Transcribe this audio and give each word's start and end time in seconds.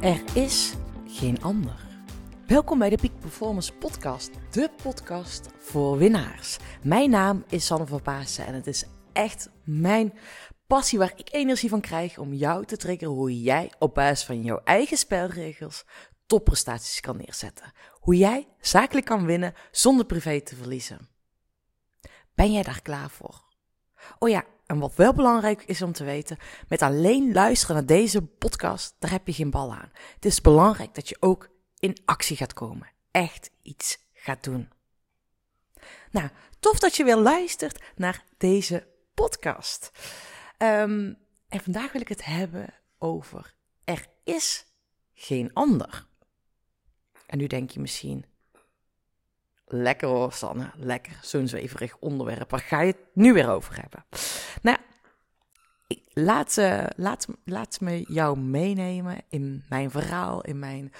Er 0.00 0.36
is 0.36 0.74
geen 1.06 1.42
ander. 1.42 1.88
Welkom 2.46 2.78
bij 2.78 2.90
de 2.90 2.96
Peak 2.96 3.20
Performance 3.20 3.72
Podcast, 3.72 4.30
de 4.50 4.70
podcast 4.82 5.48
voor 5.58 5.98
winnaars. 5.98 6.58
Mijn 6.82 7.10
naam 7.10 7.44
is 7.48 7.66
Sanne 7.66 7.86
van 7.86 8.02
Paassen 8.02 8.46
en 8.46 8.54
het 8.54 8.66
is 8.66 8.84
echt 9.12 9.50
mijn 9.64 10.12
passie 10.66 10.98
waar 10.98 11.12
ik 11.16 11.32
energie 11.32 11.68
van 11.68 11.80
krijg 11.80 12.18
om 12.18 12.34
jou 12.34 12.64
te 12.64 12.76
triggeren 12.76 13.14
hoe 13.14 13.42
jij 13.42 13.72
op 13.78 13.94
basis 13.94 14.26
van 14.26 14.42
jouw 14.42 14.60
eigen 14.64 14.96
spelregels 14.96 15.84
topprestaties 16.26 17.00
kan 17.00 17.16
neerzetten. 17.16 17.72
Hoe 17.92 18.16
jij 18.16 18.48
zakelijk 18.60 19.06
kan 19.06 19.24
winnen 19.26 19.54
zonder 19.70 20.06
privé 20.06 20.40
te 20.40 20.56
verliezen. 20.56 21.08
Ben 22.34 22.52
jij 22.52 22.62
daar 22.62 22.82
klaar 22.82 23.10
voor? 23.10 23.44
Oh 24.18 24.28
ja, 24.28 24.44
en 24.70 24.78
wat 24.78 24.94
wel 24.94 25.14
belangrijk 25.14 25.62
is 25.62 25.82
om 25.82 25.92
te 25.92 26.04
weten, 26.04 26.36
met 26.68 26.82
alleen 26.82 27.32
luisteren 27.32 27.76
naar 27.76 27.86
deze 27.86 28.22
podcast, 28.22 28.94
daar 28.98 29.10
heb 29.10 29.26
je 29.26 29.32
geen 29.32 29.50
bal 29.50 29.74
aan. 29.74 29.90
Het 30.14 30.24
is 30.24 30.40
belangrijk 30.40 30.94
dat 30.94 31.08
je 31.08 31.16
ook 31.20 31.48
in 31.78 31.98
actie 32.04 32.36
gaat 32.36 32.52
komen. 32.52 32.90
Echt 33.10 33.50
iets 33.62 33.98
gaat 34.12 34.44
doen. 34.44 34.70
Nou, 36.10 36.28
tof 36.60 36.78
dat 36.78 36.96
je 36.96 37.04
weer 37.04 37.16
luistert 37.16 37.82
naar 37.96 38.24
deze 38.38 38.86
podcast. 39.14 39.90
Um, 40.58 41.18
en 41.48 41.60
vandaag 41.60 41.92
wil 41.92 42.00
ik 42.00 42.08
het 42.08 42.24
hebben 42.24 42.74
over 42.98 43.54
er 43.84 44.06
is 44.24 44.66
geen 45.14 45.52
ander. 45.52 46.06
En 47.26 47.38
nu 47.38 47.46
denk 47.46 47.70
je 47.70 47.80
misschien, 47.80 48.24
lekker 49.72 50.08
hoor 50.08 50.32
Sanne, 50.32 50.70
lekker, 50.76 51.18
zo'n 51.22 51.48
zweverig 51.48 51.96
onderwerp. 51.98 52.50
Waar 52.50 52.60
ga 52.60 52.80
je 52.80 52.86
het 52.86 53.06
nu 53.14 53.32
weer 53.32 53.50
over 53.50 53.80
hebben? 53.80 54.04
Nou, 54.62 54.76
laat, 56.12 56.56
uh, 56.56 56.86
laat, 56.96 57.26
laat 57.44 57.80
me 57.80 58.04
jou 58.12 58.38
meenemen 58.38 59.22
in 59.28 59.64
mijn 59.68 59.90
verhaal, 59.90 60.42
in 60.42 60.58
mijn 60.58 60.92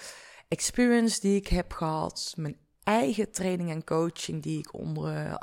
experience 0.49 1.21
die 1.21 1.37
ik 1.37 1.47
heb 1.47 1.73
gehad, 1.73 2.33
mijn 2.37 2.57
eigen 2.83 3.31
training 3.31 3.71
en 3.71 3.85
coaching 3.85 4.43
die 4.43 4.59
ik 4.59 4.75
onder 4.75 5.39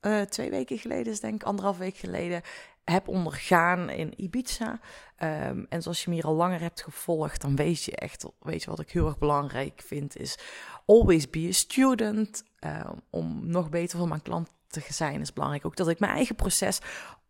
uh, 0.00 0.20
twee 0.20 0.50
weken 0.50 0.78
geleden, 0.78 1.12
is 1.12 1.20
denk 1.20 1.34
ik 1.34 1.42
anderhalf 1.42 1.78
week 1.78 1.96
geleden, 1.96 2.42
heb 2.90 3.08
ondergaan 3.08 3.90
in 3.90 4.22
Ibiza. 4.22 4.80
Um, 5.22 5.66
en 5.68 5.82
zoals 5.82 6.04
je 6.04 6.10
me 6.10 6.14
hier 6.16 6.24
al 6.24 6.34
langer 6.34 6.60
hebt 6.60 6.82
gevolgd, 6.82 7.40
dan 7.40 7.56
weet 7.56 7.82
je 7.82 7.96
echt, 7.96 8.26
weet 8.40 8.62
je 8.62 8.70
wat 8.70 8.80
ik 8.80 8.90
heel 8.90 9.06
erg 9.06 9.18
belangrijk 9.18 9.82
vind, 9.86 10.16
is 10.16 10.38
always 10.86 11.30
be 11.30 11.46
a 11.48 11.52
student. 11.52 12.44
Uh, 12.60 12.90
om 13.10 13.40
nog 13.42 13.68
beter 13.68 13.98
voor 13.98 14.08
mijn 14.08 14.22
klant 14.22 14.50
te 14.66 14.82
zijn 14.88 15.20
is 15.20 15.32
belangrijk. 15.32 15.66
Ook 15.66 15.76
dat 15.76 15.88
ik 15.88 15.98
mijn 16.00 16.12
eigen 16.12 16.34
proces 16.34 16.80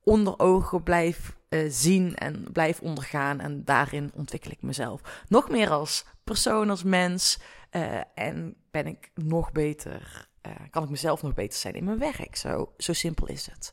onder 0.02 0.38
ogen 0.38 0.82
blijf 0.82 1.36
uh, 1.48 1.66
zien 1.70 2.16
en 2.16 2.52
blijf 2.52 2.80
ondergaan. 2.80 3.40
En 3.40 3.64
daarin 3.64 4.10
ontwikkel 4.14 4.50
ik 4.50 4.62
mezelf 4.62 5.24
nog 5.28 5.48
meer 5.48 5.70
als 5.70 6.04
persoon, 6.24 6.70
als 6.70 6.82
mens. 6.82 7.38
Uh, 7.70 8.00
en 8.14 8.56
ben 8.70 8.86
ik 8.86 9.10
nog 9.14 9.52
beter, 9.52 10.28
uh, 10.46 10.52
kan 10.70 10.82
ik 10.82 10.90
mezelf 10.90 11.22
nog 11.22 11.34
beter 11.34 11.58
zijn 11.58 11.74
in 11.74 11.84
mijn 11.84 11.98
werk. 11.98 12.36
Zo, 12.36 12.72
zo 12.76 12.92
simpel 12.92 13.26
is 13.26 13.46
het. 13.46 13.72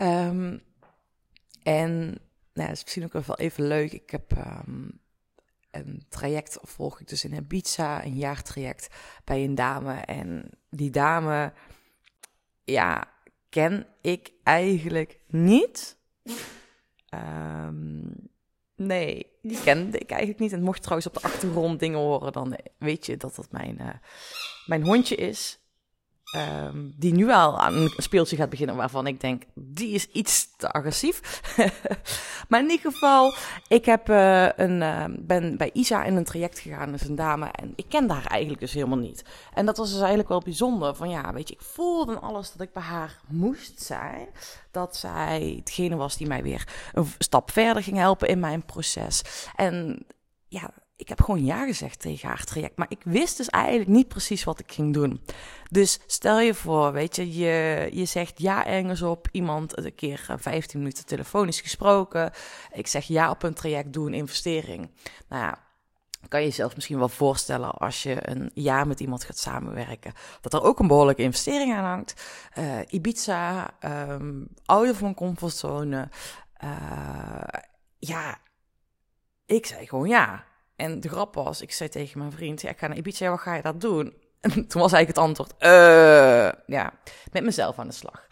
Um, 0.00 0.62
en 1.66 1.98
nou, 2.52 2.68
dat 2.68 2.76
is 2.76 2.82
misschien 2.82 3.04
ook 3.04 3.12
wel 3.12 3.36
even 3.36 3.66
leuk. 3.66 3.92
Ik 3.92 4.10
heb 4.10 4.32
um, 4.36 5.00
een 5.70 6.06
traject, 6.08 6.58
volg 6.62 7.00
ik 7.00 7.08
dus 7.08 7.24
in 7.24 7.34
Ibiza, 7.34 8.04
een 8.04 8.16
jaartraject 8.16 8.88
bij 9.24 9.44
een 9.44 9.54
dame. 9.54 9.94
En 9.94 10.50
die 10.70 10.90
dame, 10.90 11.52
ja, 12.64 13.12
ken 13.48 13.86
ik 14.00 14.32
eigenlijk 14.42 15.18
niet. 15.26 15.98
Um, 17.14 18.12
nee, 18.74 19.32
die 19.42 19.60
kende 19.60 19.98
ik 19.98 20.10
eigenlijk 20.10 20.40
niet. 20.40 20.52
En 20.52 20.62
mocht 20.62 20.82
trouwens 20.82 21.08
op 21.08 21.14
de 21.14 21.28
achtergrond 21.28 21.80
dingen 21.80 21.98
horen, 21.98 22.32
dan 22.32 22.58
weet 22.78 23.06
je 23.06 23.16
dat 23.16 23.34
dat 23.34 23.52
mijn, 23.52 23.78
uh, 23.80 23.94
mijn 24.66 24.82
hondje 24.82 25.16
is. 25.16 25.60
Um, 26.36 26.94
die 26.96 27.12
nu 27.12 27.30
al 27.30 27.60
aan 27.60 27.74
een 27.74 27.92
speeltje 27.96 28.36
gaat 28.36 28.50
beginnen 28.50 28.76
waarvan 28.76 29.06
ik 29.06 29.20
denk, 29.20 29.42
die 29.54 29.94
is 29.94 30.06
iets 30.06 30.56
te 30.56 30.70
agressief. 30.70 31.42
maar 32.48 32.60
in 32.60 32.70
ieder 32.70 32.92
geval, 32.92 33.34
ik 33.68 33.84
heb, 33.84 34.08
uh, 34.08 34.48
een, 34.56 34.80
uh, 34.80 35.04
ben 35.18 35.56
bij 35.56 35.70
Isa 35.72 36.04
in 36.04 36.16
een 36.16 36.24
traject 36.24 36.58
gegaan, 36.58 36.92
dus 36.92 37.08
een 37.08 37.14
dame, 37.14 37.46
en 37.46 37.72
ik 37.76 37.84
ken 37.88 38.10
haar 38.10 38.26
eigenlijk 38.26 38.60
dus 38.60 38.72
helemaal 38.72 38.98
niet. 38.98 39.24
En 39.54 39.66
dat 39.66 39.76
was 39.76 39.88
dus 39.88 39.98
eigenlijk 39.98 40.28
wel 40.28 40.40
bijzonder, 40.40 40.94
van 40.94 41.10
ja, 41.10 41.32
weet 41.32 41.48
je, 41.48 41.54
ik 41.54 41.62
voelde 41.62 42.18
alles 42.18 42.52
dat 42.52 42.66
ik 42.66 42.72
bij 42.72 42.82
haar 42.82 43.20
moest 43.28 43.82
zijn. 43.82 44.28
Dat 44.70 44.96
zij 44.96 45.54
hetgene 45.56 45.96
was 45.96 46.16
die 46.16 46.26
mij 46.26 46.42
weer 46.42 46.68
een 46.92 47.06
stap 47.18 47.50
verder 47.50 47.82
ging 47.82 47.96
helpen 47.96 48.28
in 48.28 48.40
mijn 48.40 48.64
proces. 48.64 49.22
En 49.54 50.06
ja, 50.48 50.70
ik 50.96 51.08
heb 51.08 51.20
gewoon 51.20 51.44
ja 51.44 51.64
gezegd 51.64 52.00
tegen 52.00 52.28
haar 52.28 52.44
traject. 52.44 52.76
Maar 52.76 52.90
ik 52.90 53.00
wist 53.04 53.36
dus 53.36 53.48
eigenlijk 53.48 53.88
niet 53.88 54.08
precies 54.08 54.44
wat 54.44 54.58
ik 54.58 54.72
ging 54.72 54.94
doen. 54.94 55.20
Dus 55.70 56.00
stel 56.06 56.40
je 56.40 56.54
voor, 56.54 56.92
weet 56.92 57.16
je, 57.16 57.34
je, 57.34 57.88
je 57.92 58.04
zegt 58.04 58.40
ja 58.40 58.66
ergens 58.66 59.02
op. 59.02 59.28
Iemand 59.32 59.78
een 59.78 59.94
keer 59.94 60.34
15 60.38 60.78
minuten 60.78 61.06
telefonisch 61.06 61.60
gesproken. 61.60 62.32
Ik 62.72 62.86
zeg 62.86 63.04
ja 63.04 63.30
op 63.30 63.42
een 63.42 63.54
traject, 63.54 63.92
doe 63.92 64.06
een 64.06 64.14
investering. 64.14 64.90
Nou 65.28 65.42
ja, 65.42 65.58
kan 66.28 66.40
je 66.40 66.46
jezelf 66.46 66.74
misschien 66.74 66.98
wel 66.98 67.08
voorstellen 67.08 67.70
als 67.70 68.02
je 68.02 68.28
een 68.28 68.50
jaar 68.54 68.86
met 68.86 69.00
iemand 69.00 69.24
gaat 69.24 69.38
samenwerken. 69.38 70.12
Dat 70.40 70.54
er 70.54 70.62
ook 70.62 70.78
een 70.78 70.86
behoorlijke 70.86 71.22
investering 71.22 71.74
aan 71.74 71.84
hangt. 71.84 72.24
Uh, 72.58 72.78
Ibiza, 72.88 73.70
um, 74.10 74.48
ouder 74.64 74.94
van 74.94 75.14
comfortzone. 75.14 76.08
Uh, 76.64 77.60
ja, 77.98 78.38
ik 79.46 79.66
zei 79.66 79.86
gewoon 79.86 80.08
ja. 80.08 80.44
En 80.76 81.00
de 81.00 81.08
grap 81.08 81.34
was, 81.34 81.60
ik 81.60 81.72
zei 81.72 81.88
tegen 81.88 82.18
mijn 82.18 82.32
vriend, 82.32 82.60
ja, 82.60 82.70
ik 82.70 82.78
ga 82.78 82.86
naar 82.86 82.96
Ibiza, 82.96 83.30
wat 83.30 83.40
ga 83.40 83.54
je 83.54 83.62
dat 83.62 83.80
doen? 83.80 84.14
En 84.40 84.50
toen 84.68 84.80
was 84.80 84.92
eigenlijk 84.92 85.08
het 85.08 85.18
antwoord, 85.18 85.54
uh, 85.58 86.52
ja, 86.66 86.92
met 87.32 87.44
mezelf 87.44 87.78
aan 87.78 87.86
de 87.86 87.94
slag. 87.94 88.26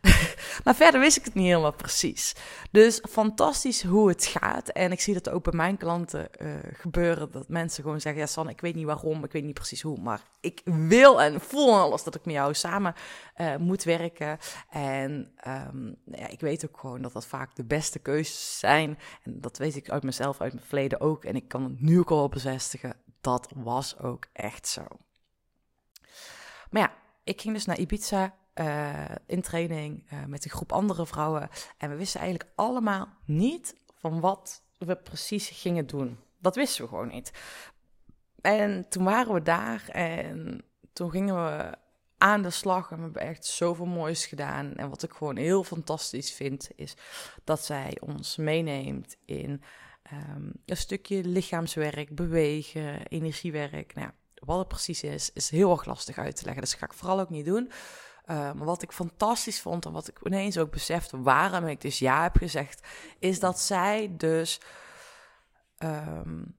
maar 0.64 0.74
verder 0.74 1.00
wist 1.00 1.16
ik 1.16 1.24
het 1.24 1.34
niet 1.34 1.46
helemaal 1.46 1.72
precies. 1.72 2.34
Dus 2.70 3.00
fantastisch 3.10 3.82
hoe 3.82 4.08
het 4.08 4.26
gaat. 4.26 4.68
En 4.68 4.92
ik 4.92 5.00
zie 5.00 5.14
dat 5.14 5.28
ook 5.28 5.44
bij 5.44 5.52
mijn 5.52 5.76
klanten 5.76 6.28
uh, 6.40 6.54
gebeuren. 6.72 7.30
Dat 7.30 7.48
mensen 7.48 7.82
gewoon 7.82 8.00
zeggen, 8.00 8.20
ja 8.20 8.26
Sanne, 8.26 8.50
ik 8.50 8.60
weet 8.60 8.74
niet 8.74 8.84
waarom, 8.84 9.24
ik 9.24 9.32
weet 9.32 9.44
niet 9.44 9.54
precies 9.54 9.82
hoe. 9.82 10.00
Maar 10.00 10.20
ik 10.40 10.60
wil 10.64 11.22
en 11.22 11.40
voel 11.40 11.78
alles 11.78 12.02
dat 12.02 12.14
ik 12.14 12.24
met 12.24 12.34
jou 12.34 12.54
samen 12.54 12.94
uh, 13.36 13.56
moet 13.56 13.82
werken. 13.82 14.38
En 14.70 15.32
um, 15.46 15.96
ja, 16.04 16.28
ik 16.28 16.40
weet 16.40 16.66
ook 16.68 16.78
gewoon 16.78 17.02
dat 17.02 17.12
dat 17.12 17.26
vaak 17.26 17.56
de 17.56 17.64
beste 17.64 17.98
keuzes 17.98 18.58
zijn. 18.58 18.98
En 19.22 19.40
dat 19.40 19.58
weet 19.58 19.76
ik 19.76 19.90
uit 19.90 20.02
mezelf, 20.02 20.40
uit 20.40 20.52
mijn 20.52 20.66
verleden 20.66 21.00
ook. 21.00 21.24
En 21.24 21.36
ik 21.36 21.48
kan 21.48 21.62
het 21.62 21.80
nu 21.80 21.98
ook 21.98 22.10
al 22.10 22.28
bevestigen, 22.28 22.96
dat 23.20 23.48
was 23.54 23.98
ook 23.98 24.26
echt 24.32 24.68
zo. 24.68 24.82
Maar 26.70 26.82
ja, 26.82 26.92
ik 27.24 27.40
ging 27.40 27.54
dus 27.54 27.64
naar 27.64 27.78
Ibiza 27.78 28.34
uh, 28.54 29.04
in 29.26 29.42
training 29.42 30.12
uh, 30.12 30.24
met 30.24 30.44
een 30.44 30.50
groep 30.50 30.72
andere 30.72 31.06
vrouwen. 31.06 31.48
En 31.78 31.90
we 31.90 31.96
wisten 31.96 32.20
eigenlijk 32.20 32.50
allemaal 32.54 33.08
niet 33.24 33.74
van 33.98 34.20
wat 34.20 34.62
we 34.78 34.96
precies 34.96 35.48
gingen 35.48 35.86
doen. 35.86 36.18
Dat 36.38 36.54
wisten 36.54 36.82
we 36.82 36.88
gewoon 36.88 37.08
niet. 37.08 37.32
En 38.40 38.88
toen 38.88 39.04
waren 39.04 39.34
we 39.34 39.42
daar 39.42 39.88
en 39.88 40.64
toen 40.92 41.10
gingen 41.10 41.34
we 41.34 41.74
aan 42.18 42.42
de 42.42 42.50
slag 42.50 42.90
en 42.90 42.96
we 42.96 43.02
hebben 43.02 43.22
echt 43.22 43.44
zoveel 43.44 43.86
moois 43.86 44.26
gedaan. 44.26 44.74
En 44.74 44.88
wat 44.88 45.02
ik 45.02 45.12
gewoon 45.12 45.36
heel 45.36 45.64
fantastisch 45.64 46.32
vind, 46.32 46.68
is 46.76 46.96
dat 47.44 47.64
zij 47.64 47.96
ons 48.00 48.36
meeneemt 48.36 49.16
in 49.24 49.62
um, 50.12 50.52
een 50.66 50.76
stukje 50.76 51.24
lichaamswerk, 51.24 52.14
bewegen, 52.14 53.06
energiewerk. 53.06 53.94
Nou, 53.94 54.10
wat 54.46 54.58
het 54.58 54.68
precies 54.68 55.02
is, 55.02 55.30
is 55.32 55.50
heel 55.50 55.70
erg 55.70 55.84
lastig 55.84 56.18
uit 56.18 56.36
te 56.36 56.44
leggen. 56.44 56.62
Dus 56.62 56.70
dat 56.70 56.80
ga 56.80 56.86
ik 56.86 56.92
vooral 56.92 57.20
ook 57.20 57.30
niet 57.30 57.44
doen. 57.44 57.70
Uh, 58.30 58.36
maar 58.36 58.64
wat 58.64 58.82
ik 58.82 58.92
fantastisch 58.92 59.60
vond 59.60 59.84
en 59.84 59.92
wat 59.92 60.08
ik 60.08 60.18
ineens 60.22 60.58
ook 60.58 60.70
besefte 60.70 61.22
waarom 61.22 61.66
ik 61.66 61.80
dus 61.80 61.98
ja 61.98 62.22
heb 62.22 62.36
gezegd, 62.36 62.86
is 63.18 63.40
dat 63.40 63.60
zij 63.60 64.14
dus 64.16 64.60
um, 65.78 66.56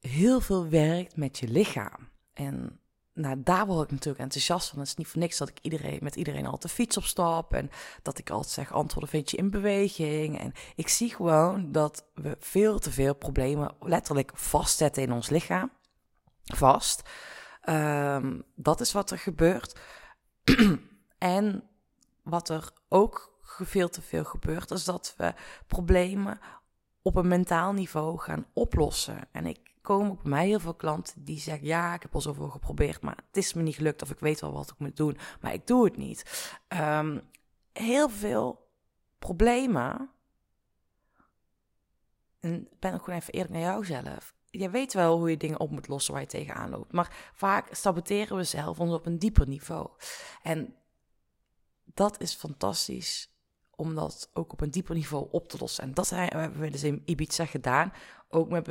heel 0.00 0.40
veel 0.40 0.68
werkt 0.68 1.16
met 1.16 1.38
je 1.38 1.48
lichaam. 1.48 2.08
En 2.32 2.80
nou, 3.14 3.42
daar 3.42 3.66
word 3.66 3.84
ik 3.84 3.90
natuurlijk 3.90 4.22
enthousiast 4.22 4.68
van. 4.68 4.78
Het 4.78 4.88
is 4.88 4.94
niet 4.94 5.06
voor 5.06 5.20
niks 5.20 5.38
dat 5.38 5.48
ik 5.48 5.58
iedereen, 5.62 5.98
met 6.02 6.16
iedereen 6.16 6.44
altijd 6.44 6.62
de 6.62 6.68
fiets 6.68 6.96
opstap. 6.96 7.52
En 7.52 7.70
dat 8.02 8.18
ik 8.18 8.30
altijd 8.30 8.52
zeg, 8.52 8.72
antwoorden 8.72 9.10
vind 9.10 9.30
je 9.30 9.36
in 9.36 9.50
beweging. 9.50 10.38
En 10.38 10.52
ik 10.74 10.88
zie 10.88 11.14
gewoon 11.14 11.72
dat 11.72 12.04
we 12.14 12.36
veel 12.40 12.78
te 12.78 12.90
veel 12.90 13.14
problemen 13.14 13.74
letterlijk 13.80 14.30
vastzetten 14.34 15.02
in 15.02 15.12
ons 15.12 15.30
lichaam. 15.30 15.70
Vast. 16.56 17.02
Um, 17.68 18.44
dat 18.54 18.80
is 18.80 18.92
wat 18.92 19.10
er 19.10 19.18
gebeurt. 19.18 19.80
en 21.18 21.68
wat 22.22 22.48
er 22.48 22.72
ook 22.88 23.32
veel 23.42 23.88
te 23.88 24.02
veel 24.02 24.24
gebeurt, 24.24 24.70
is 24.70 24.84
dat 24.84 25.14
we 25.16 25.34
problemen 25.66 26.40
op 27.02 27.16
een 27.16 27.28
mentaal 27.28 27.72
niveau 27.72 28.18
gaan 28.18 28.46
oplossen. 28.52 29.28
En 29.32 29.46
ik 29.46 29.58
kom 29.82 30.10
op 30.10 30.24
mij 30.24 30.46
heel 30.46 30.60
veel 30.60 30.74
klanten 30.74 31.24
die 31.24 31.40
zeggen: 31.40 31.66
Ja, 31.66 31.94
ik 31.94 32.02
heb 32.02 32.14
al 32.14 32.20
zoveel 32.20 32.48
geprobeerd, 32.48 33.02
maar 33.02 33.16
het 33.26 33.36
is 33.36 33.54
me 33.54 33.62
niet 33.62 33.74
gelukt. 33.74 34.02
Of 34.02 34.10
ik 34.10 34.18
weet 34.18 34.40
wel 34.40 34.52
wat 34.52 34.70
ik 34.70 34.78
moet 34.78 34.96
doen, 34.96 35.18
maar 35.40 35.52
ik 35.52 35.66
doe 35.66 35.84
het 35.84 35.96
niet. 35.96 36.50
Um, 36.68 37.20
heel 37.72 38.08
veel 38.08 38.70
problemen 39.18 40.10
En 42.40 42.68
ben 42.78 42.94
ook 42.94 43.04
gewoon 43.04 43.18
even 43.18 43.32
eerlijk 43.32 43.52
naar 43.52 43.62
jouzelf. 43.62 44.34
Je 44.54 44.70
weet 44.70 44.92
wel 44.92 45.18
hoe 45.18 45.30
je 45.30 45.36
dingen 45.36 45.60
op 45.60 45.70
moet 45.70 45.88
lossen 45.88 46.12
waar 46.12 46.22
je 46.22 46.28
tegenaan 46.28 46.70
loopt. 46.70 46.92
Maar 46.92 47.30
vaak 47.34 47.74
saboteren 47.74 48.36
we 48.36 48.44
zelf 48.44 48.80
ons 48.80 48.92
op 48.92 49.06
een 49.06 49.18
dieper 49.18 49.48
niveau. 49.48 49.88
En 50.42 50.74
dat 51.84 52.20
is 52.20 52.34
fantastisch 52.34 53.30
om 53.70 53.94
dat 53.94 54.30
ook 54.32 54.52
op 54.52 54.60
een 54.60 54.70
dieper 54.70 54.94
niveau 54.94 55.28
op 55.30 55.48
te 55.48 55.56
lossen. 55.58 55.84
En 55.84 55.94
dat 55.94 56.10
hebben 56.10 56.60
we 56.60 56.70
dus 56.70 56.82
in 56.82 57.02
Ibiza 57.04 57.46
gedaan, 57.46 57.92
ook 58.28 58.48
met 58.48 58.64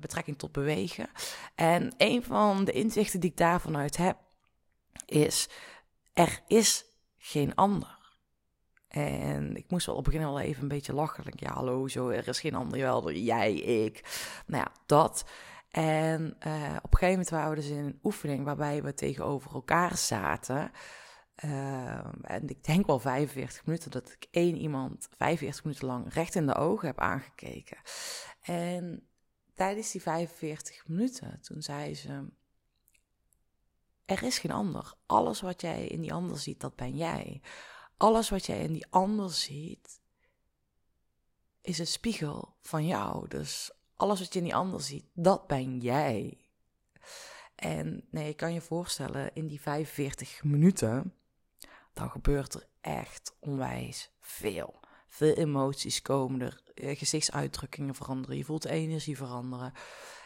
betrekking 0.00 0.38
tot 0.38 0.52
bewegen. 0.52 1.08
En 1.54 1.94
een 1.96 2.24
van 2.24 2.64
de 2.64 2.72
inzichten 2.72 3.20
die 3.20 3.30
ik 3.30 3.36
daarvan 3.36 3.76
uit 3.76 3.96
heb, 3.96 4.16
is 5.06 5.48
er 6.12 6.42
is 6.46 6.84
geen 7.16 7.54
ander. 7.54 7.97
En 8.88 9.56
ik 9.56 9.70
moest 9.70 9.86
wel 9.86 9.94
op 9.94 10.04
het 10.04 10.14
begin 10.14 10.28
wel 10.28 10.40
even 10.40 10.62
een 10.62 10.68
beetje 10.68 10.92
lachen. 10.92 11.24
Ja, 11.30 11.52
hallo, 11.52 11.88
zo, 11.88 12.08
er 12.08 12.28
is 12.28 12.40
geen 12.40 12.54
ander. 12.54 12.78
Wel, 12.78 13.12
jij, 13.12 13.54
ik. 13.54 14.04
Nou 14.46 14.62
ja, 14.64 14.72
dat. 14.86 15.24
En 15.70 16.22
uh, 16.46 16.76
op 16.82 16.92
een 16.92 16.98
gegeven 16.98 17.08
moment 17.08 17.28
waren 17.28 17.50
we 17.50 17.56
dus 17.56 17.68
in 17.68 17.84
een 17.84 17.98
oefening 18.02 18.44
waarbij 18.44 18.82
we 18.82 18.94
tegenover 18.94 19.54
elkaar 19.54 19.96
zaten. 19.96 20.70
Uh, 21.44 22.04
en 22.22 22.48
ik 22.48 22.64
denk 22.64 22.86
wel 22.86 22.98
45 22.98 23.66
minuten 23.66 23.90
dat 23.90 24.12
ik 24.12 24.26
één 24.30 24.56
iemand 24.56 25.08
45 25.16 25.64
minuten 25.64 25.86
lang 25.86 26.12
recht 26.12 26.34
in 26.34 26.46
de 26.46 26.54
ogen 26.54 26.86
heb 26.86 26.98
aangekeken. 26.98 27.78
En 28.40 29.08
tijdens 29.54 29.90
die 29.92 30.02
45 30.02 30.88
minuten, 30.88 31.40
toen 31.40 31.62
zei 31.62 31.94
ze: 31.94 32.28
Er 34.04 34.22
is 34.22 34.38
geen 34.38 34.50
ander. 34.50 34.94
Alles 35.06 35.40
wat 35.40 35.60
jij 35.60 35.86
in 35.86 36.00
die 36.00 36.12
ander 36.12 36.38
ziet, 36.38 36.60
dat 36.60 36.76
ben 36.76 36.96
jij 36.96 37.40
alles 37.98 38.28
wat 38.28 38.46
jij 38.46 38.62
in 38.62 38.72
die 38.72 38.86
ander 38.90 39.30
ziet, 39.30 40.00
is 41.60 41.78
een 41.78 41.86
spiegel 41.86 42.54
van 42.60 42.86
jou. 42.86 43.28
Dus 43.28 43.70
alles 43.96 44.18
wat 44.18 44.32
je 44.32 44.38
in 44.38 44.44
die 44.44 44.54
ander 44.54 44.80
ziet, 44.80 45.04
dat 45.12 45.46
ben 45.46 45.78
jij. 45.78 46.38
En 47.54 48.04
nee, 48.10 48.26
je 48.26 48.34
kan 48.34 48.52
je 48.52 48.60
voorstellen, 48.60 49.34
in 49.34 49.46
die 49.46 49.60
45 49.60 50.44
minuten, 50.44 51.14
dan 51.92 52.10
gebeurt 52.10 52.54
er 52.54 52.66
echt 52.80 53.36
onwijs 53.38 54.10
veel. 54.20 54.80
Veel 55.08 55.34
emoties 55.34 56.02
komen 56.02 56.40
er, 56.40 56.62
eh, 56.74 56.98
gezichtsuitdrukkingen 56.98 57.94
veranderen, 57.94 58.36
je 58.36 58.44
voelt 58.44 58.64
energie 58.64 59.16
veranderen. 59.16 59.72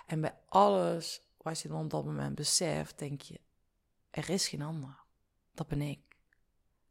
En 0.06 0.20
bij 0.20 0.38
alles 0.48 1.22
wat 1.36 1.60
je 1.60 1.68
dan 1.68 1.84
op 1.84 1.90
dat 1.90 2.04
moment 2.04 2.34
beseft, 2.34 2.98
denk 2.98 3.20
je, 3.20 3.40
er 4.10 4.30
is 4.30 4.48
geen 4.48 4.62
ander. 4.62 5.04
Dat 5.54 5.68
ben 5.68 5.80
ik. 5.80 6.11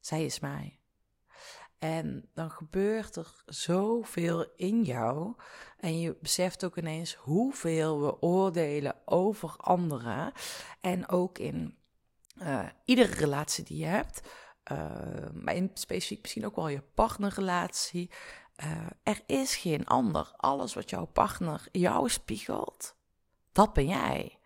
Zij 0.01 0.25
is 0.25 0.39
mij. 0.39 0.79
En 1.79 2.29
dan 2.33 2.51
gebeurt 2.51 3.15
er 3.15 3.43
zoveel 3.45 4.45
in 4.55 4.83
jou. 4.83 5.35
En 5.77 5.99
je 5.99 6.17
beseft 6.21 6.63
ook 6.63 6.77
ineens 6.77 7.13
hoeveel 7.13 8.01
we 8.01 8.21
oordelen 8.21 8.95
over 9.05 9.55
anderen. 9.57 10.31
En 10.81 11.09
ook 11.09 11.37
in 11.37 11.77
uh, 12.41 12.67
iedere 12.85 13.13
relatie 13.13 13.63
die 13.63 13.77
je 13.77 13.85
hebt. 13.85 14.21
Uh, 14.71 14.79
maar 15.33 15.55
in 15.55 15.71
specifiek 15.73 16.21
misschien 16.21 16.45
ook 16.45 16.55
wel 16.55 16.67
je 16.67 16.83
partnerrelatie. 16.93 18.09
Uh, 18.63 18.87
er 19.03 19.21
is 19.25 19.55
geen 19.55 19.85
ander. 19.85 20.33
Alles 20.37 20.73
wat 20.73 20.89
jouw 20.89 21.05
partner 21.05 21.67
jou 21.71 22.09
spiegelt, 22.09 22.95
dat 23.51 23.73
ben 23.73 23.87
jij 23.87 24.39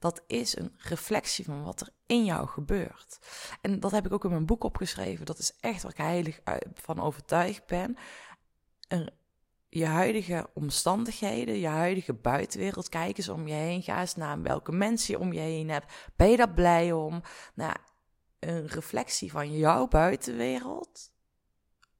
dat 0.00 0.22
is 0.26 0.56
een 0.56 0.74
reflectie 0.76 1.44
van 1.44 1.62
wat 1.62 1.80
er 1.80 1.88
in 2.06 2.24
jou 2.24 2.48
gebeurt. 2.48 3.18
En 3.60 3.80
dat 3.80 3.90
heb 3.90 4.06
ik 4.06 4.12
ook 4.12 4.24
in 4.24 4.30
mijn 4.30 4.46
boek 4.46 4.64
opgeschreven. 4.64 5.26
Dat 5.26 5.38
is 5.38 5.56
echt 5.60 5.82
waar 5.82 5.92
ik 5.92 5.98
heilig 5.98 6.40
van 6.74 7.00
overtuigd 7.00 7.66
ben. 7.66 7.96
je 9.68 9.86
huidige 9.86 10.50
omstandigheden, 10.54 11.58
je 11.58 11.66
huidige 11.66 12.14
buitenwereld, 12.14 12.88
kijk 12.88 13.18
eens 13.18 13.28
om 13.28 13.46
je 13.46 13.54
heen. 13.54 13.82
Ga 13.82 14.00
eens 14.00 14.16
naar 14.16 14.42
welke 14.42 14.72
mensen 14.72 15.14
je 15.14 15.20
om 15.20 15.32
je 15.32 15.40
heen 15.40 15.68
hebt. 15.68 15.92
Ben 16.16 16.30
je 16.30 16.36
daar 16.36 16.54
blij 16.54 16.92
om? 16.92 17.22
Nou, 17.54 17.76
een 18.38 18.66
reflectie 18.66 19.30
van 19.30 19.56
jouw 19.56 19.88
buitenwereld. 19.88 21.12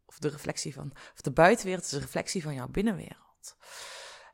Of 0.07 0.19
de 0.19 0.29
reflectie 0.29 0.75
van. 0.75 0.91
Of 0.93 1.21
de 1.21 1.31
buitenwereld 1.31 1.85
is 1.85 1.93
een 1.93 2.01
reflectie 2.01 2.43
van 2.43 2.55
jouw 2.55 2.69
binnenwereld. 2.69 3.57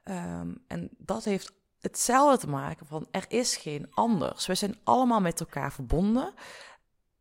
Ehm, 0.02 0.54
en 0.66 0.90
dat 0.98 1.24
heeft 1.24 1.52
hetzelfde 1.80 2.38
te 2.38 2.48
maken 2.48 2.86
van 2.86 3.08
er 3.10 3.24
is 3.28 3.56
geen 3.56 3.86
anders. 3.90 4.46
We 4.46 4.54
zijn 4.54 4.78
allemaal 4.84 5.20
met 5.20 5.40
elkaar 5.40 5.72
verbonden. 5.72 6.34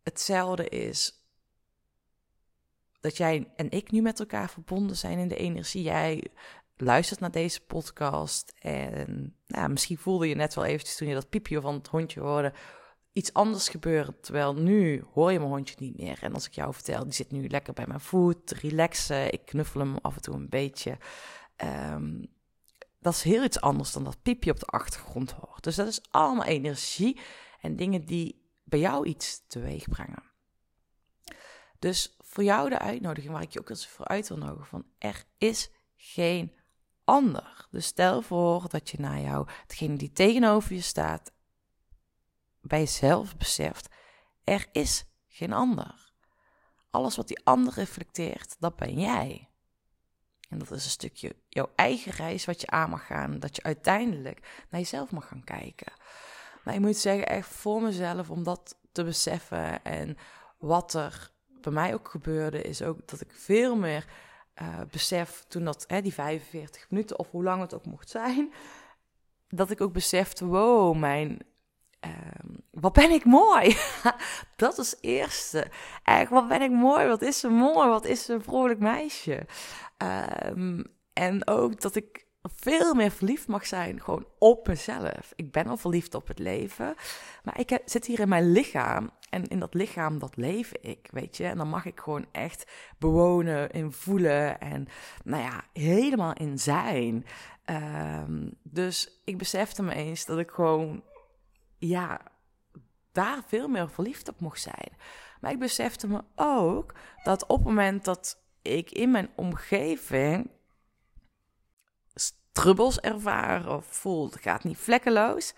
Hetzelfde 0.04 0.70
is 0.70 1.24
dat 3.00 3.18
jij 3.18 3.52
en 3.56 3.70
ik 3.70 3.92
nu 3.92 4.02
met 4.02 4.20
elkaar 4.20 4.50
verbonden 4.50 4.96
zijn 4.96 5.18
in 5.18 5.28
de 5.28 5.38
energie. 5.38 5.84
Jij 5.84 6.28
luistert 6.78 7.20
naar 7.20 7.32
deze 7.32 7.62
podcast 7.62 8.54
en 8.60 9.36
nou, 9.48 9.70
misschien 9.70 9.98
voelde 9.98 10.28
je 10.28 10.36
net 10.36 10.54
wel 10.54 10.66
eventjes 10.66 10.98
toen 10.98 11.08
je 11.08 11.14
dat 11.14 11.30
piepje 11.30 11.62
van 11.62 11.74
het 11.74 11.88
hondje 11.88 12.20
hoorde 12.20 12.54
iets 13.16 13.34
anders 13.34 13.70
gebeuren. 13.70 14.20
Terwijl 14.22 14.54
nu 14.54 15.04
hoor 15.14 15.32
je 15.32 15.40
mijn 15.40 15.52
hondje 15.52 15.76
niet 15.80 15.98
meer. 15.98 16.18
En 16.22 16.34
als 16.34 16.46
ik 16.46 16.54
jou 16.54 16.74
vertel, 16.74 17.04
die 17.04 17.14
zit 17.14 17.32
nu 17.32 17.48
lekker 17.48 17.74
bij 17.74 17.88
mijn 17.88 18.00
voet, 18.00 18.52
relaxen. 18.52 19.32
Ik 19.32 19.46
knuffel 19.46 19.80
hem 19.80 19.98
af 20.02 20.16
en 20.16 20.22
toe 20.22 20.36
een 20.36 20.50
beetje. 20.50 20.98
Um, 21.94 22.28
dat 23.06 23.14
is 23.14 23.24
heel 23.24 23.44
iets 23.44 23.62
anders 23.62 23.92
dan 23.92 24.04
dat 24.04 24.22
piepje 24.22 24.52
op 24.52 24.60
de 24.60 24.66
achtergrond 24.66 25.32
hoort. 25.32 25.64
Dus 25.64 25.76
dat 25.76 25.88
is 25.88 26.02
allemaal 26.12 26.46
energie 26.46 27.20
en 27.62 27.76
dingen 27.76 28.06
die 28.06 28.50
bij 28.64 28.80
jou 28.80 29.06
iets 29.06 29.48
teweeg 29.48 29.90
brengen. 29.90 30.24
Dus 31.80 32.16
voor 32.20 32.44
jou 32.44 32.70
de 32.70 32.80
uitnodiging 32.80 33.34
waar 33.34 33.42
ik 33.42 33.52
je 33.52 33.60
ook 33.60 33.70
eens 33.70 33.88
voor 33.88 34.08
uit 34.08 34.28
wil 34.28 34.38
nodigen 34.38 34.66
van 34.66 34.86
er 34.98 35.24
is 35.38 35.70
geen 35.96 36.56
ander. 37.04 37.68
Dus 37.72 37.86
stel 37.86 38.22
voor 38.22 38.70
dat 38.70 38.90
je 38.90 39.00
naar 39.00 39.20
jou, 39.20 39.48
degene 39.68 39.98
die 39.98 40.12
tegenover 40.12 40.74
je 40.74 40.82
staat, 40.82 41.32
bij 42.62 42.80
jezelf 42.80 43.38
beseft, 43.38 43.90
er 44.44 44.68
is 44.72 45.06
geen 45.28 45.54
ander. 45.54 46.12
Alles 46.90 47.16
wat 47.16 47.28
die 47.28 47.46
ander 47.46 47.74
reflecteert, 47.74 48.56
dat 48.60 48.76
ben 48.76 49.00
jij. 49.00 49.50
En 50.50 50.58
dat 50.58 50.72
is 50.72 50.84
een 50.84 50.90
stukje 50.90 51.36
jouw 51.50 51.70
eigen 51.76 52.12
reis 52.12 52.46
wat 52.46 52.62
je 52.62 52.68
aan 52.68 52.90
mag 52.90 53.06
gaan. 53.06 53.40
Dat 53.40 53.56
je 53.56 53.64
uiteindelijk 53.64 54.66
naar 54.70 54.80
jezelf 54.80 55.12
mag 55.12 55.28
gaan 55.28 55.44
kijken. 55.44 55.94
Maar 56.64 56.74
ik 56.74 56.80
moet 56.80 56.98
zeggen, 56.98 57.28
echt 57.28 57.48
voor 57.48 57.82
mezelf 57.82 58.30
om 58.30 58.44
dat 58.44 58.78
te 58.92 59.04
beseffen. 59.04 59.84
En 59.84 60.18
wat 60.58 60.94
er 60.94 61.32
bij 61.62 61.72
mij 61.72 61.94
ook 61.94 62.08
gebeurde, 62.10 62.62
is 62.62 62.82
ook 62.82 63.08
dat 63.08 63.22
ik 63.22 63.32
veel 63.32 63.76
meer 63.76 64.06
uh, 64.62 64.80
besef 64.92 65.46
toen 65.48 65.64
dat, 65.64 65.84
hè, 65.88 66.02
die 66.02 66.14
45 66.14 66.90
minuten 66.90 67.20
of 67.20 67.32
hoe 67.32 67.44
lang 67.44 67.62
het 67.62 67.74
ook 67.74 67.86
mocht 67.86 68.10
zijn. 68.10 68.54
Dat 69.48 69.72
ik 69.72 69.82
ook 69.82 69.94
besefte, 69.94 70.46
wow, 70.46 70.98
mijn 70.98 71.42
Um, 72.02 72.64
wat 72.72 72.94
ben 72.94 73.12
ik 73.12 73.26
mooi? 73.26 73.78
dat 74.56 74.78
is 74.78 74.92
het 74.92 75.04
eerste. 75.04 75.68
Eigenlijk, 76.04 76.48
wat 76.48 76.60
ben 76.60 76.68
ik 76.68 76.72
mooi? 76.72 77.08
Wat 77.08 77.22
is 77.22 77.40
ze 77.40 77.50
mooi? 77.50 77.90
Wat 77.90 78.06
is 78.06 78.26
ze 78.26 78.34
een 78.34 78.44
vrolijk 78.44 78.80
meisje? 78.80 79.46
Um, 79.98 80.84
en 81.14 81.48
ook 81.48 81.82
dat 81.82 81.96
ik 81.96 82.26
veel 82.42 82.94
meer 82.94 83.12
verliefd 83.12 83.48
mag 83.48 83.66
zijn 83.66 84.02
gewoon 84.02 84.28
op 84.40 84.68
mezelf. 84.68 85.34
Ik 85.36 85.52
ben 85.52 85.68
al 85.68 85.78
verliefd 85.78 86.16
op 86.16 86.28
het 86.28 86.40
leven, 86.40 86.96
maar 87.44 87.60
ik 87.60 87.80
zit 87.86 88.06
hier 88.06 88.20
in 88.20 88.30
mijn 88.30 88.52
lichaam 88.52 89.10
en 89.30 89.48
in 89.48 89.60
dat 89.60 89.74
lichaam 89.74 90.20
dat 90.20 90.36
leef 90.36 90.72
ik, 90.72 91.08
weet 91.12 91.38
je. 91.38 91.46
En 91.46 91.58
dan 91.58 91.70
mag 91.70 91.86
ik 91.86 92.00
gewoon 92.00 92.26
echt 92.32 92.72
bewonen, 92.98 93.72
in 93.72 93.92
voelen 93.92 94.60
en 94.60 94.88
nou 95.24 95.44
ja, 95.44 95.64
helemaal 95.74 96.34
in 96.34 96.60
zijn. 96.60 97.26
Um, 97.66 98.52
dus 98.64 99.22
ik 99.24 99.38
besefte 99.38 99.84
me 99.84 99.94
eens 99.94 100.26
dat 100.26 100.40
ik 100.40 100.50
gewoon 100.52 101.04
ja, 101.78 102.22
daar 103.12 103.44
veel 103.48 103.68
meer 103.68 103.90
verliefd 103.90 104.30
op 104.30 104.40
mocht 104.40 104.62
zijn. 104.62 104.98
Maar 105.42 105.52
ik 105.52 105.60
besefte 105.60 106.08
me 106.08 106.24
ook 106.36 106.94
dat 107.24 107.46
op 107.46 107.58
het 107.58 107.66
moment 107.66 108.06
dat 108.06 108.44
ik 108.62 108.92
in 108.92 109.12
mijn 109.12 109.30
omgeving 109.36 110.50
strubbels 112.14 113.00
ervaar 113.00 113.70
of 113.70 113.86
voel, 113.86 114.26
het 114.26 114.42
gaat 114.42 114.64
niet 114.64 114.78
vlekkeloos, 114.78 115.54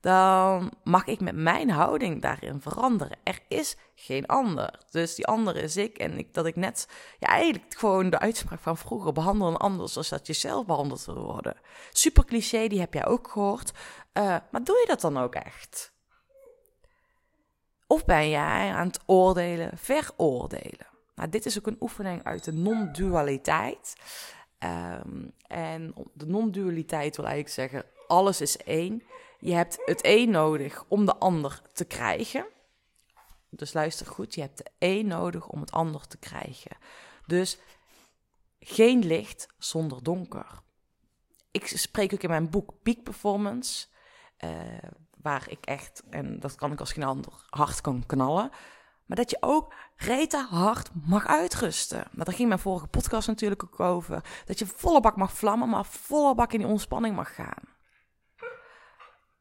dan 0.00 0.72
mag 0.84 1.06
ik 1.06 1.20
met 1.20 1.34
mijn 1.34 1.70
houding 1.70 2.22
daarin 2.22 2.60
veranderen. 2.60 3.18
Er 3.22 3.38
is 3.48 3.76
geen 3.94 4.26
ander. 4.26 4.78
Dus 4.90 5.14
die 5.14 5.26
andere 5.26 5.60
is 5.60 5.76
ik. 5.76 5.98
En 5.98 6.18
ik, 6.18 6.34
dat 6.34 6.46
ik 6.46 6.56
net, 6.56 6.88
ja, 7.18 7.28
eigenlijk 7.28 7.74
gewoon 7.76 8.10
de 8.10 8.18
uitspraak 8.18 8.60
van 8.60 8.76
vroeger: 8.76 9.12
behandel 9.12 9.48
een 9.48 9.56
ander 9.56 9.88
zoals 9.88 10.08
dat 10.08 10.26
je 10.26 10.32
zelf 10.32 10.66
behandeld 10.66 11.04
wil 11.04 11.24
worden. 11.24 11.56
Super 11.90 12.24
cliché, 12.24 12.68
die 12.68 12.80
heb 12.80 12.94
jij 12.94 13.06
ook 13.06 13.28
gehoord. 13.28 13.72
Uh, 14.14 14.36
maar 14.50 14.64
doe 14.64 14.76
je 14.76 14.86
dat 14.86 15.00
dan 15.00 15.18
ook 15.18 15.34
echt? 15.34 15.92
Of 17.86 18.04
ben 18.04 18.28
jij 18.28 18.72
aan 18.72 18.86
het 18.86 19.00
oordelen, 19.06 19.78
veroordelen? 19.78 20.86
Nou, 21.14 21.28
dit 21.28 21.46
is 21.46 21.58
ook 21.58 21.66
een 21.66 21.76
oefening 21.80 22.24
uit 22.24 22.44
de 22.44 22.52
non-dualiteit. 22.52 23.94
Um, 24.58 25.32
en 25.46 25.94
de 26.12 26.26
non-dualiteit 26.26 27.16
wil 27.16 27.24
eigenlijk 27.24 27.54
zeggen: 27.54 27.84
alles 28.06 28.40
is 28.40 28.56
één. 28.56 29.02
Je 29.40 29.52
hebt 29.52 29.78
het 29.84 30.00
een 30.02 30.30
nodig 30.30 30.84
om 30.88 31.04
de 31.04 31.16
ander 31.16 31.62
te 31.72 31.84
krijgen. 31.84 32.46
Dus 33.50 33.72
luister 33.72 34.06
goed, 34.06 34.34
je 34.34 34.40
hebt 34.40 34.56
de 34.56 34.70
een 34.78 35.06
nodig 35.06 35.48
om 35.48 35.60
het 35.60 35.70
ander 35.70 36.06
te 36.06 36.18
krijgen. 36.18 36.76
Dus 37.26 37.58
geen 38.60 39.06
licht 39.06 39.46
zonder 39.58 40.02
donker. 40.02 40.46
ik 41.50 41.66
spreek 41.66 42.12
ook 42.12 42.22
in 42.22 42.28
mijn 42.28 42.50
boek 42.50 42.72
Peak 42.82 43.02
Performance, 43.02 43.86
uh, 44.44 44.50
waar 45.16 45.44
ik 45.48 45.64
echt, 45.64 46.02
en 46.10 46.40
dat 46.40 46.54
kan 46.54 46.72
ik 46.72 46.80
als 46.80 46.92
geen 46.92 47.04
ander, 47.04 47.32
hard 47.48 47.80
kan 47.80 48.06
knallen. 48.06 48.50
Maar 49.06 49.16
dat 49.16 49.30
je 49.30 49.36
ook 49.40 49.74
rete 49.96 50.46
hard 50.50 50.90
mag 51.06 51.26
uitrusten. 51.26 52.06
Maar 52.12 52.24
daar 52.24 52.34
ging 52.34 52.48
mijn 52.48 52.60
vorige 52.60 52.86
podcast 52.86 53.28
natuurlijk 53.28 53.62
ook 53.62 53.80
over. 53.80 54.24
Dat 54.44 54.58
je 54.58 54.66
volle 54.66 55.00
bak 55.00 55.16
mag 55.16 55.32
vlammen, 55.32 55.68
maar 55.68 55.84
volle 55.84 56.34
bak 56.34 56.52
in 56.52 56.58
die 56.58 56.68
ontspanning 56.68 57.16
mag 57.16 57.34
gaan. 57.34 57.69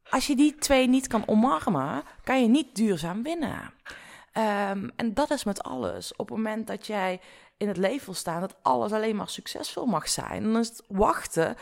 Als 0.10 0.28
je 0.28 0.36
die 0.36 0.56
twee 0.56 0.88
niet 0.88 1.08
kan 1.08 1.28
omarmen, 1.28 2.04
kan 2.24 2.42
je 2.42 2.48
niet 2.48 2.76
duurzaam 2.76 3.24
winnen. 3.24 3.74
Um, 4.34 4.92
en 4.96 5.14
dat 5.14 5.32
is 5.32 5.44
met 5.44 5.64
alles. 5.64 6.12
Op 6.16 6.30
het 6.30 6.38
moment 6.38 6.68
dat 6.68 6.88
jij 6.88 7.22
in 7.58 7.68
het 7.68 7.78
leven 7.78 8.06
wil 8.06 8.14
staan, 8.14 8.42
dat 8.42 8.56
alles 8.62 8.92
alleen 8.92 9.16
maar 9.16 9.30
succesvol 9.30 9.86
mag 9.86 10.10
zijn, 10.10 10.44
dan 10.44 10.58
is 10.58 10.68
het 10.68 10.84
wachten 10.88 11.56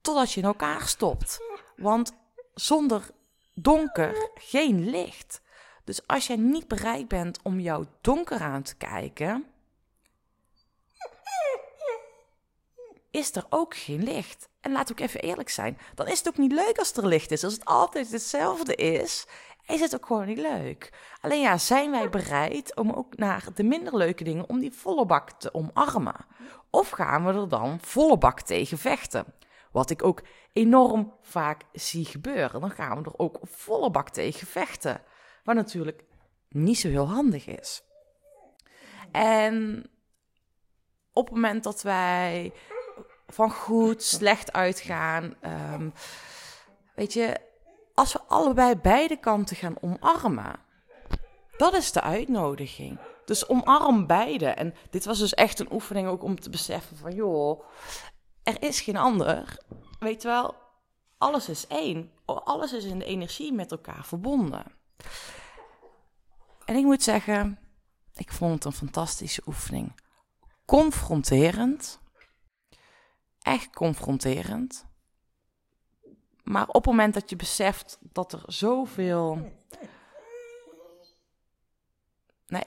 totdat 0.00 0.32
je 0.32 0.40
in 0.40 0.46
elkaar 0.46 0.80
stopt. 0.80 1.40
Want 1.76 2.12
zonder 2.54 3.10
donker 3.54 4.30
geen 4.34 4.90
licht. 4.90 5.40
Dus 5.84 6.06
als 6.06 6.26
jij 6.26 6.36
niet 6.36 6.68
bereid 6.68 7.08
bent 7.08 7.38
om 7.42 7.60
jouw 7.60 7.84
donker 8.00 8.40
aan 8.40 8.62
te 8.62 8.76
kijken, 8.76 9.46
is 13.10 13.36
er 13.36 13.46
ook 13.48 13.76
geen 13.76 14.02
licht. 14.02 14.48
En 14.68 14.74
laat 14.74 14.90
ook 14.90 15.00
even 15.00 15.20
eerlijk 15.20 15.48
zijn, 15.48 15.78
dan 15.94 16.06
is 16.06 16.18
het 16.18 16.28
ook 16.28 16.36
niet 16.36 16.52
leuk 16.52 16.78
als 16.78 16.92
er 16.92 17.06
licht 17.06 17.30
is. 17.30 17.44
Als 17.44 17.52
het 17.52 17.64
altijd 17.64 18.10
hetzelfde 18.10 18.74
is, 18.74 19.26
is 19.66 19.80
het 19.80 19.94
ook 19.94 20.06
gewoon 20.06 20.26
niet 20.26 20.38
leuk. 20.38 20.92
Alleen 21.20 21.40
ja, 21.40 21.58
zijn 21.58 21.90
wij 21.90 22.08
bereid 22.08 22.76
om 22.76 22.90
ook 22.90 23.16
naar 23.16 23.44
de 23.54 23.62
minder 23.62 23.96
leuke 23.96 24.24
dingen, 24.24 24.48
om 24.48 24.58
die 24.58 24.72
volle 24.72 25.06
bak 25.06 25.30
te 25.30 25.54
omarmen? 25.54 26.26
Of 26.70 26.90
gaan 26.90 27.24
we 27.24 27.32
er 27.32 27.48
dan 27.48 27.78
volle 27.80 28.18
bak 28.18 28.40
tegen 28.40 28.78
vechten? 28.78 29.24
Wat 29.72 29.90
ik 29.90 30.04
ook 30.04 30.22
enorm 30.52 31.14
vaak 31.22 31.62
zie 31.72 32.04
gebeuren. 32.04 32.60
Dan 32.60 32.70
gaan 32.70 33.02
we 33.02 33.10
er 33.10 33.18
ook 33.18 33.38
volle 33.42 33.90
bak 33.90 34.10
tegen 34.10 34.46
vechten. 34.46 35.02
Wat 35.44 35.54
natuurlijk 35.54 36.04
niet 36.48 36.78
zo 36.78 36.88
heel 36.88 37.08
handig 37.08 37.46
is. 37.46 37.82
En 39.12 39.84
op 41.12 41.24
het 41.24 41.34
moment 41.34 41.64
dat 41.64 41.82
wij 41.82 42.52
van 43.28 43.50
goed, 43.50 44.02
slecht 44.02 44.52
uitgaan. 44.52 45.34
Um, 45.74 45.92
weet 46.94 47.12
je, 47.12 47.36
als 47.94 48.12
we 48.12 48.20
allebei 48.26 48.76
beide 48.76 49.16
kanten 49.16 49.56
gaan 49.56 49.76
omarmen, 49.80 50.60
dat 51.56 51.74
is 51.74 51.92
de 51.92 52.00
uitnodiging. 52.00 52.98
Dus 53.24 53.48
omarm 53.48 54.06
beide. 54.06 54.46
En 54.46 54.74
dit 54.90 55.04
was 55.04 55.18
dus 55.18 55.34
echt 55.34 55.58
een 55.58 55.72
oefening 55.72 56.08
ook 56.08 56.22
om 56.22 56.40
te 56.40 56.50
beseffen 56.50 56.96
van, 56.96 57.14
joh, 57.14 57.64
er 58.42 58.62
is 58.62 58.80
geen 58.80 58.96
ander. 58.96 59.58
Weet 59.98 60.22
je 60.22 60.28
wel, 60.28 60.54
alles 61.18 61.48
is 61.48 61.66
één. 61.66 62.12
Alles 62.24 62.72
is 62.72 62.84
in 62.84 62.98
de 62.98 63.04
energie 63.04 63.52
met 63.52 63.70
elkaar 63.70 64.04
verbonden. 64.04 64.64
En 66.64 66.76
ik 66.76 66.84
moet 66.84 67.02
zeggen, 67.02 67.58
ik 68.14 68.32
vond 68.32 68.54
het 68.54 68.64
een 68.64 68.72
fantastische 68.72 69.42
oefening. 69.46 70.00
Confronterend. 70.64 72.00
Echt 73.42 73.70
confronterend. 73.70 74.86
Maar 76.42 76.66
op 76.66 76.74
het 76.74 76.84
moment 76.84 77.14
dat 77.14 77.30
je 77.30 77.36
beseft 77.36 77.98
dat 78.00 78.32
er 78.32 78.42
zoveel 78.46 79.52
Nee, 82.48 82.62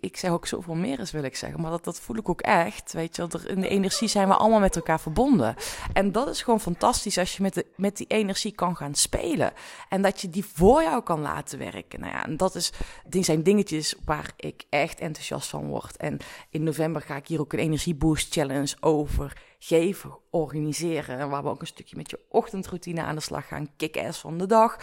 ik, 0.00 0.16
zeg, 0.16 0.30
ook 0.30 0.46
zoveel 0.46 0.74
meer 0.74 1.00
is, 1.00 1.10
wil 1.10 1.22
ik 1.22 1.36
zeggen. 1.36 1.60
Maar 1.60 1.70
dat, 1.70 1.84
dat 1.84 2.00
voel 2.00 2.16
ik 2.16 2.28
ook 2.28 2.40
echt. 2.40 2.92
Weet 2.92 3.16
je, 3.16 3.22
er, 3.22 3.50
in 3.50 3.60
de 3.60 3.68
energie 3.68 4.08
zijn 4.08 4.28
we 4.28 4.34
allemaal 4.34 4.60
met 4.60 4.76
elkaar 4.76 5.00
verbonden. 5.00 5.54
En 5.92 6.12
dat 6.12 6.28
is 6.28 6.42
gewoon 6.42 6.60
fantastisch 6.60 7.18
als 7.18 7.36
je 7.36 7.42
met, 7.42 7.54
de, 7.54 7.66
met 7.76 7.96
die 7.96 8.06
energie 8.06 8.52
kan 8.52 8.76
gaan 8.76 8.94
spelen. 8.94 9.52
En 9.88 10.02
dat 10.02 10.20
je 10.20 10.30
die 10.30 10.44
voor 10.44 10.82
jou 10.82 11.02
kan 11.02 11.20
laten 11.20 11.58
werken. 11.58 12.00
Nou 12.00 12.12
ja, 12.12 12.24
en 12.24 12.36
dat 12.36 12.54
is, 12.54 12.72
die 13.06 13.22
zijn 13.22 13.42
dingetjes 13.42 13.94
waar 14.04 14.32
ik 14.36 14.64
echt 14.70 15.00
enthousiast 15.00 15.48
van 15.48 15.66
word. 15.66 15.96
En 15.96 16.18
in 16.50 16.62
november 16.62 17.02
ga 17.02 17.16
ik 17.16 17.28
hier 17.28 17.40
ook 17.40 17.52
een 17.52 17.58
energieboost 17.58 18.32
challenge 18.32 18.76
over 18.80 19.42
geven, 19.58 20.18
organiseren. 20.30 21.28
Waar 21.28 21.42
we 21.42 21.48
ook 21.48 21.60
een 21.60 21.66
stukje 21.66 21.96
met 21.96 22.10
je 22.10 22.20
ochtendroutine 22.28 23.02
aan 23.02 23.14
de 23.14 23.20
slag 23.20 23.48
gaan. 23.48 23.76
Kick-ass 23.76 24.20
van 24.20 24.38
de 24.38 24.46
dag. 24.46 24.76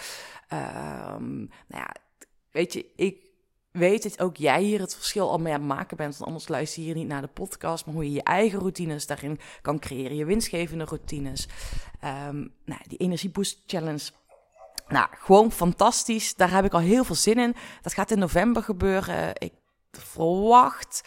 Um, 0.54 1.50
nou 1.68 1.84
ja, 1.84 1.96
weet 2.52 2.74
je, 2.74 2.86
ik 2.96 3.32
weet 3.74 4.04
dat 4.04 4.22
ook 4.22 4.38
jij 4.38 4.62
hier 4.62 4.80
het 4.80 4.96
verschil 4.96 5.30
al 5.30 5.38
mee 5.38 5.54
aan 5.54 5.60
het 5.60 5.70
maken 5.70 5.98
bent. 5.98 6.18
Want 6.18 6.28
anders 6.30 6.48
luister 6.48 6.82
je 6.82 6.88
hier 6.88 6.98
niet 6.98 7.08
naar 7.08 7.22
de 7.22 7.28
podcast. 7.28 7.86
Maar 7.86 7.96
hoe 7.96 8.04
je 8.04 8.12
je 8.12 8.24
eigen 8.24 8.60
routines 8.60 9.08
daarin 9.08 9.40
kan 9.62 9.80
creëren. 9.80 10.16
Je 10.16 10.26
winstgevende 10.26 10.84
routines. 10.84 11.48
Um, 12.04 12.54
nou, 12.66 12.82
die 12.88 12.98
Energieboost 12.98 13.64
Challenge. 13.66 14.10
Nou, 14.88 15.08
gewoon 15.12 15.52
fantastisch. 15.52 16.36
Daar 16.36 16.52
heb 16.52 16.66
ik 16.66 16.74
al 16.74 16.80
heel 16.80 17.04
veel 17.04 17.16
zin 17.16 17.40
in. 17.40 17.56
Dat 17.82 17.94
gaat 17.94 18.12
in 18.12 18.20
november 18.20 18.64
gebeuren. 18.64 19.34
Ik 19.38 19.54
verwacht. 19.92 21.04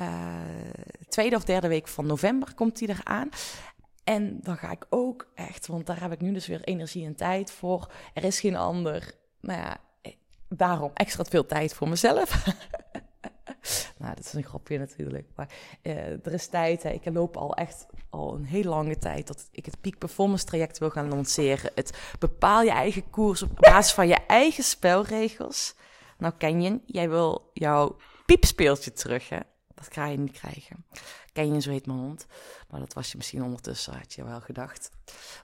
Uh, 0.00 0.34
tweede 1.08 1.36
of 1.36 1.44
derde 1.44 1.68
week 1.68 1.88
van 1.88 2.06
november 2.06 2.54
komt 2.54 2.78
die 2.78 2.88
eraan. 2.88 3.28
En 4.04 4.38
dan 4.42 4.56
ga 4.56 4.70
ik 4.70 4.86
ook 4.90 5.26
echt, 5.34 5.66
want 5.66 5.86
daar 5.86 6.00
heb 6.00 6.12
ik 6.12 6.20
nu 6.20 6.32
dus 6.32 6.46
weer 6.46 6.60
energie 6.60 7.06
en 7.06 7.14
tijd 7.14 7.50
voor. 7.50 7.92
Er 8.14 8.24
is 8.24 8.40
geen 8.40 8.56
ander. 8.56 9.14
Nou 9.40 9.60
ja, 9.60 9.76
daarom 10.56 10.90
extra 10.94 11.24
veel 11.24 11.46
tijd 11.46 11.74
voor 11.74 11.88
mezelf. 11.88 12.44
nou, 13.98 14.14
dat 14.14 14.24
is 14.24 14.32
een 14.32 14.44
grapje 14.44 14.78
natuurlijk. 14.78 15.28
Maar 15.34 15.48
uh, 15.82 15.96
er 15.96 16.32
is 16.32 16.46
tijd. 16.46 16.82
Hè. 16.82 16.90
Ik 16.90 17.04
loop 17.04 17.36
al 17.36 17.54
echt 17.54 17.86
al 18.10 18.34
een 18.34 18.44
hele 18.44 18.68
lange 18.68 18.98
tijd 18.98 19.26
dat 19.26 19.48
ik 19.50 19.64
het 19.64 19.80
Peak 19.80 19.98
Performance 19.98 20.44
traject 20.44 20.78
wil 20.78 20.90
gaan 20.90 21.08
lanceren. 21.08 21.70
Het 21.74 21.98
bepaal 22.18 22.62
je 22.62 22.70
eigen 22.70 23.10
koers 23.10 23.42
op 23.42 23.56
basis 23.56 23.92
van 23.92 24.08
je 24.08 24.18
eigen 24.26 24.64
spelregels. 24.64 25.74
Nou, 26.18 26.34
Kenyon, 26.38 26.82
jij 26.86 27.08
wil 27.08 27.50
jouw 27.52 27.96
piepspeeltje 28.26 28.92
terug, 28.92 29.28
hè? 29.28 29.38
Dat 29.84 29.94
ga 29.94 30.06
je 30.06 30.18
niet 30.18 30.32
krijgen. 30.32 30.84
Ken 31.32 31.54
je 31.54 31.60
zo 31.60 31.70
heet 31.70 31.86
mijn 31.86 31.98
hond. 31.98 32.26
Maar 32.70 32.80
dat 32.80 32.92
was 32.92 33.10
je 33.10 33.16
misschien 33.16 33.42
ondertussen, 33.42 33.98
had 33.98 34.12
je 34.12 34.24
wel 34.24 34.40
gedacht. 34.40 34.90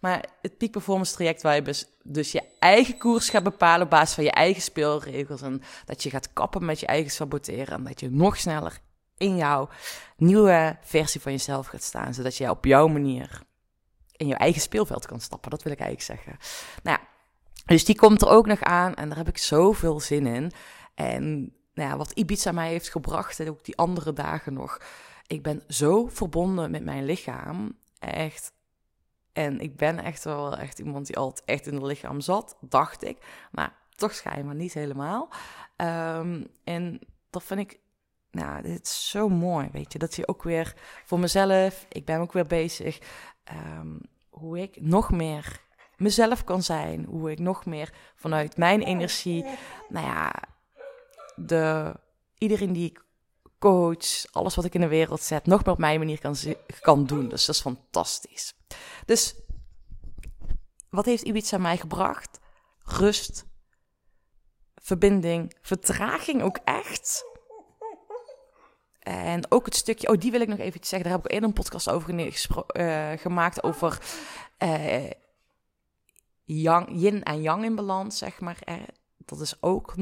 Maar 0.00 0.24
het 0.42 0.58
peak 0.58 0.70
performance 0.70 1.14
traject 1.14 1.42
waar 1.42 1.54
je 1.54 1.86
dus, 2.02 2.32
je 2.32 2.42
eigen 2.58 2.98
koers 2.98 3.30
gaat 3.30 3.42
bepalen 3.42 3.84
op 3.84 3.90
basis 3.90 4.14
van 4.14 4.24
je 4.24 4.30
eigen 4.30 4.62
speelregels. 4.62 5.42
En 5.42 5.62
dat 5.84 6.02
je 6.02 6.10
gaat 6.10 6.32
kappen 6.32 6.64
met 6.64 6.80
je 6.80 6.86
eigen 6.86 7.10
saboteren. 7.10 7.74
En 7.74 7.84
dat 7.84 8.00
je 8.00 8.10
nog 8.10 8.36
sneller 8.36 8.78
in 9.16 9.36
jouw 9.36 9.68
nieuwe 10.16 10.76
versie 10.82 11.20
van 11.20 11.32
jezelf 11.32 11.66
gaat 11.66 11.82
staan. 11.82 12.14
Zodat 12.14 12.36
je 12.36 12.50
op 12.50 12.64
jouw 12.64 12.88
manier 12.88 13.42
in 14.16 14.26
je 14.26 14.34
eigen 14.34 14.60
speelveld 14.60 15.06
kan 15.06 15.20
stappen. 15.20 15.50
Dat 15.50 15.62
wil 15.62 15.72
ik 15.72 15.80
eigenlijk 15.80 16.20
zeggen. 16.20 16.38
Nou 16.82 16.98
dus 17.68 17.84
die 17.84 17.96
komt 17.96 18.22
er 18.22 18.28
ook 18.28 18.46
nog 18.46 18.60
aan. 18.60 18.94
En 18.94 19.08
daar 19.08 19.18
heb 19.18 19.28
ik 19.28 19.38
zoveel 19.38 20.00
zin 20.00 20.26
in. 20.26 20.52
En 20.94 21.52
nou 21.78 21.90
ja, 21.90 21.96
wat 21.96 22.10
Ibiza 22.10 22.52
mij 22.52 22.68
heeft 22.68 22.88
gebracht 22.88 23.40
en 23.40 23.48
ook 23.48 23.64
die 23.64 23.76
andere 23.76 24.12
dagen 24.12 24.52
nog. 24.52 24.80
Ik 25.26 25.42
ben 25.42 25.62
zo 25.68 26.08
verbonden 26.08 26.70
met 26.70 26.84
mijn 26.84 27.04
lichaam. 27.04 27.76
Echt. 27.98 28.52
En 29.32 29.60
ik 29.60 29.76
ben 29.76 29.98
echt 29.98 30.24
wel 30.24 30.56
echt 30.56 30.78
iemand 30.78 31.06
die 31.06 31.16
altijd 31.16 31.44
echt 31.44 31.66
in 31.66 31.74
het 31.74 31.82
lichaam 31.82 32.20
zat, 32.20 32.56
dacht 32.60 33.04
ik. 33.04 33.18
Maar 33.50 33.72
toch 33.96 34.14
schijnbaar 34.14 34.54
niet 34.54 34.74
helemaal. 34.74 35.28
Um, 35.76 36.46
en 36.64 37.00
dat 37.30 37.42
vind 37.42 37.60
ik, 37.60 37.78
nou, 38.30 38.62
dit 38.62 38.86
is 38.86 39.10
zo 39.10 39.28
mooi, 39.28 39.68
weet 39.72 39.92
je. 39.92 39.98
Dat 39.98 40.16
je 40.16 40.28
ook 40.28 40.42
weer 40.42 40.74
voor 41.04 41.18
mezelf, 41.18 41.86
ik 41.88 42.04
ben 42.04 42.20
ook 42.20 42.32
weer 42.32 42.46
bezig, 42.46 42.98
um, 43.78 44.00
hoe 44.28 44.58
ik 44.58 44.80
nog 44.80 45.10
meer 45.10 45.60
mezelf 45.96 46.44
kan 46.44 46.62
zijn. 46.62 47.04
Hoe 47.04 47.30
ik 47.30 47.38
nog 47.38 47.66
meer 47.66 47.92
vanuit 48.14 48.56
mijn 48.56 48.82
energie, 48.82 49.44
nou 49.88 50.06
ja, 50.06 50.32
de, 51.38 51.94
iedereen 52.38 52.72
die 52.72 52.90
ik 52.90 53.06
coach, 53.58 54.32
alles 54.32 54.54
wat 54.54 54.64
ik 54.64 54.74
in 54.74 54.80
de 54.80 54.88
wereld 54.88 55.20
zet, 55.20 55.46
nog 55.46 55.64
meer 55.64 55.74
op 55.74 55.78
mijn 55.78 55.98
manier 55.98 56.20
kan, 56.20 56.36
kan 56.80 57.06
doen. 57.06 57.28
Dus 57.28 57.44
dat 57.44 57.54
is 57.54 57.60
fantastisch. 57.60 58.54
Dus 59.06 59.34
wat 60.90 61.04
heeft 61.04 61.22
Ibiza 61.22 61.58
mij 61.58 61.76
gebracht? 61.76 62.40
Rust, 62.82 63.46
verbinding, 64.74 65.56
vertraging 65.62 66.42
ook 66.42 66.58
echt. 66.64 67.26
En 68.98 69.50
ook 69.50 69.64
het 69.64 69.76
stukje, 69.76 70.08
oh 70.08 70.18
die 70.18 70.30
wil 70.30 70.40
ik 70.40 70.48
nog 70.48 70.58
eventjes 70.58 70.88
zeggen, 70.88 71.08
daar 71.08 71.18
heb 71.18 71.26
ik 71.26 71.32
eerder 71.32 71.48
een 71.48 71.54
podcast 71.54 71.90
over 71.90 72.14
uh, 72.76 73.12
gemaakt, 73.16 73.62
over 73.62 73.98
uh, 74.58 75.10
yang, 76.44 76.88
yin 76.90 77.22
en 77.22 77.42
yang 77.42 77.64
in 77.64 77.74
balans, 77.74 78.18
zeg 78.18 78.40
maar 78.40 78.58
dat 79.28 79.40
is 79.40 79.62
ook 79.62 79.96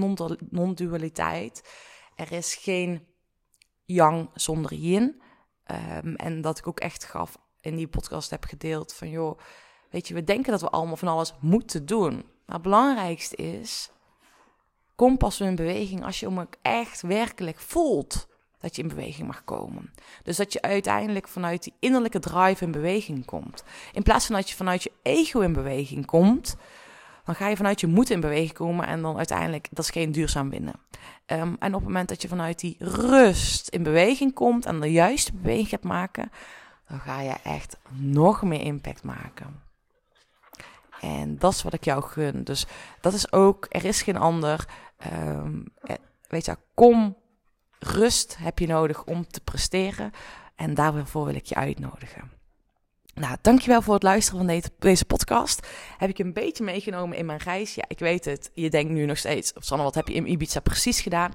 non-dualiteit. 0.50 1.68
Er 2.14 2.32
is 2.32 2.54
geen 2.54 3.06
yang 3.84 4.30
zonder 4.34 4.74
yin. 4.74 5.22
Um, 6.02 6.14
en 6.14 6.40
dat 6.40 6.58
ik 6.58 6.66
ook 6.66 6.80
echt 6.80 7.04
gaf 7.04 7.38
in 7.60 7.76
die 7.76 7.88
podcast 7.88 8.30
heb 8.30 8.44
gedeeld 8.44 8.94
van 8.94 9.10
joh, 9.10 9.38
weet 9.90 10.08
je, 10.08 10.14
we 10.14 10.24
denken 10.24 10.50
dat 10.50 10.60
we 10.60 10.70
allemaal 10.70 10.96
van 10.96 11.08
alles 11.08 11.34
moeten 11.40 11.86
doen. 11.86 12.14
Maar 12.14 12.54
het 12.54 12.62
belangrijkste 12.62 13.36
is, 13.36 13.90
kom 14.94 15.16
pas 15.16 15.40
in 15.40 15.54
beweging 15.54 16.04
als 16.04 16.20
je 16.20 16.28
hem 16.28 16.48
echt 16.62 17.00
werkelijk 17.00 17.58
voelt. 17.58 18.28
dat 18.58 18.76
je 18.76 18.82
in 18.82 18.88
beweging 18.88 19.26
mag 19.26 19.44
komen. 19.44 19.92
Dus 20.22 20.36
dat 20.36 20.52
je 20.52 20.62
uiteindelijk 20.62 21.28
vanuit 21.28 21.62
die 21.62 21.72
innerlijke 21.78 22.18
drive 22.18 22.64
in 22.64 22.70
beweging 22.70 23.24
komt. 23.24 23.64
In 23.92 24.02
plaats 24.02 24.26
van 24.26 24.34
dat 24.34 24.50
je 24.50 24.56
vanuit 24.56 24.82
je 24.82 24.92
ego 25.02 25.40
in 25.40 25.52
beweging 25.52 26.06
komt, 26.06 26.56
dan 27.26 27.34
ga 27.34 27.48
je 27.48 27.56
vanuit 27.56 27.80
je 27.80 27.86
moed 27.86 28.10
in 28.10 28.20
beweging 28.20 28.52
komen 28.52 28.86
en 28.86 29.02
dan 29.02 29.16
uiteindelijk, 29.16 29.68
dat 29.70 29.84
is 29.84 29.90
geen 29.90 30.12
duurzaam 30.12 30.50
winnen. 30.50 30.74
Ehm, 31.26 31.54
en 31.58 31.74
op 31.74 31.80
het 31.80 31.88
moment 31.88 32.08
dat 32.08 32.22
je 32.22 32.28
vanuit 32.28 32.60
die 32.60 32.76
rust 32.78 33.68
in 33.68 33.82
beweging 33.82 34.34
komt 34.34 34.66
en 34.66 34.80
de 34.80 34.92
juiste 34.92 35.32
beweging 35.32 35.68
gaat 35.68 35.82
maken, 35.82 36.30
dan 36.88 37.00
ga 37.00 37.20
je 37.20 37.34
echt 37.42 37.76
nog 37.90 38.42
meer 38.42 38.60
impact 38.60 39.02
maken. 39.02 39.62
En 41.00 41.38
dat 41.38 41.52
is 41.52 41.62
wat 41.62 41.72
ik 41.72 41.84
jou 41.84 42.02
gun. 42.02 42.44
Dus 42.44 42.66
dat 43.00 43.12
is 43.12 43.32
ook, 43.32 43.66
er 43.68 43.84
is 43.84 44.02
geen 44.02 44.16
ander. 44.16 44.68
Um, 45.12 45.64
weet 46.28 46.44
je, 46.44 46.56
kom, 46.74 47.16
rust 47.78 48.36
heb 48.38 48.58
je 48.58 48.66
nodig 48.66 49.04
om 49.04 49.26
te 49.26 49.40
presteren. 49.40 50.10
En 50.54 50.74
daarvoor 50.74 51.24
wil 51.24 51.34
ik 51.34 51.46
je 51.46 51.54
uitnodigen. 51.54 52.35
Nou, 53.20 53.36
dankjewel 53.40 53.82
voor 53.82 53.94
het 53.94 54.02
luisteren 54.02 54.46
van 54.46 54.62
deze, 54.78 55.04
podcast. 55.04 55.66
Heb 55.98 56.10
ik 56.10 56.18
een 56.18 56.32
beetje 56.32 56.64
meegenomen 56.64 57.16
in 57.16 57.26
mijn 57.26 57.38
reis? 57.38 57.74
Ja, 57.74 57.84
ik 57.88 57.98
weet 57.98 58.24
het. 58.24 58.50
Je 58.54 58.70
denkt 58.70 58.92
nu 58.92 59.04
nog 59.04 59.18
steeds, 59.18 59.52
Sanne, 59.54 59.84
wat 59.84 59.94
heb 59.94 60.08
je 60.08 60.14
in 60.14 60.30
Ibiza 60.30 60.60
precies 60.60 61.00
gedaan? 61.00 61.32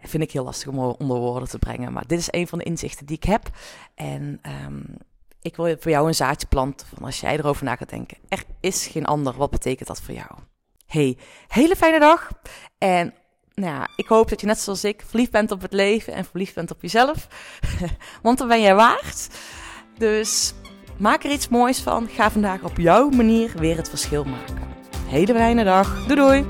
Vind 0.00 0.22
ik 0.22 0.32
heel 0.32 0.44
lastig 0.44 0.68
om 0.68 0.78
onder 0.78 1.16
woorden 1.16 1.48
te 1.48 1.58
brengen. 1.58 1.92
Maar 1.92 2.06
dit 2.06 2.18
is 2.18 2.28
een 2.30 2.48
van 2.48 2.58
de 2.58 2.64
inzichten 2.64 3.06
die 3.06 3.16
ik 3.16 3.24
heb. 3.24 3.50
En 3.94 4.40
um, 4.66 4.96
ik 5.42 5.56
wil 5.56 5.76
voor 5.78 5.90
jou 5.90 6.06
een 6.06 6.14
zaadje 6.14 6.46
planten 6.46 6.86
van 6.86 7.04
als 7.04 7.20
jij 7.20 7.38
erover 7.38 7.64
na 7.64 7.76
gaat 7.76 7.90
denken. 7.90 8.18
Er 8.28 8.44
is 8.60 8.86
geen 8.86 9.06
ander. 9.06 9.36
Wat 9.36 9.50
betekent 9.50 9.88
dat 9.88 10.00
voor 10.00 10.14
jou? 10.14 10.30
Hey, 10.86 11.16
hele 11.48 11.76
fijne 11.76 11.98
dag. 11.98 12.30
En 12.78 13.14
nou 13.54 13.74
ja, 13.74 13.88
ik 13.96 14.06
hoop 14.06 14.28
dat 14.28 14.40
je 14.40 14.46
net 14.46 14.58
zoals 14.58 14.84
ik 14.84 15.02
verliefd 15.06 15.30
bent 15.30 15.50
op 15.50 15.62
het 15.62 15.72
leven 15.72 16.12
en 16.14 16.24
verliefd 16.24 16.54
bent 16.54 16.70
op 16.70 16.82
jezelf. 16.82 17.28
Want 18.22 18.38
dan 18.38 18.48
ben 18.48 18.60
jij 18.60 18.74
waard. 18.74 19.28
Dus 19.98 20.54
maak 21.02 21.24
er 21.24 21.30
iets 21.30 21.48
moois 21.48 21.80
van. 21.80 22.08
Ga 22.08 22.30
vandaag 22.30 22.62
op 22.62 22.76
jouw 22.76 23.08
manier 23.08 23.52
weer 23.56 23.76
het 23.76 23.88
verschil 23.88 24.24
maken. 24.24 24.68
Hele 25.06 25.34
fijne 25.34 25.64
dag. 25.64 26.06
Doei 26.06 26.20
doei. 26.20 26.44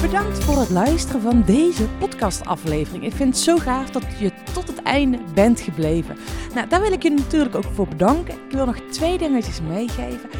Bedankt 0.00 0.44
voor 0.44 0.58
het 0.58 0.70
luisteren 0.70 1.20
van 1.20 1.42
deze 1.46 1.88
podcastaflevering. 1.98 3.04
Ik 3.04 3.12
vind 3.12 3.34
het 3.34 3.44
zo 3.44 3.56
gaaf 3.56 3.90
dat 3.90 4.02
je 4.18 4.32
tot 4.52 4.66
het 4.66 4.82
einde 4.82 5.18
bent 5.34 5.60
gebleven. 5.60 6.16
Nou, 6.54 6.68
daar 6.68 6.80
wil 6.80 6.92
ik 6.92 7.02
je 7.02 7.10
natuurlijk 7.10 7.54
ook 7.54 7.74
voor 7.74 7.88
bedanken. 7.88 8.34
Ik 8.34 8.56
wil 8.56 8.66
nog 8.66 8.78
twee 8.90 9.18
dingetjes 9.18 9.60
meegeven. 9.60 10.30